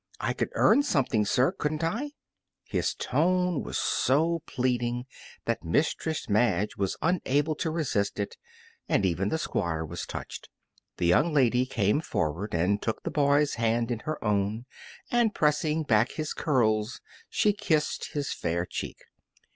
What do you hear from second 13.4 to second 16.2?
hand in her own, and pressing back